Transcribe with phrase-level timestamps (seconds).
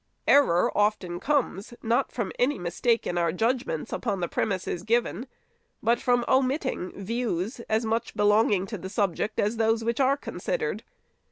[0.27, 5.27] Error often comes, not from any mistake in our judgments upon the premises given,
[5.83, 10.83] but from omitting views, as much belonging to the subject as those which are considered.